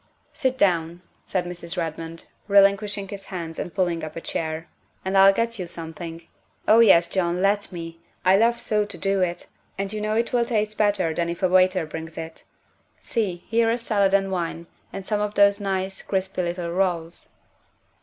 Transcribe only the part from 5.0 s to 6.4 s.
and I'll get you some thing.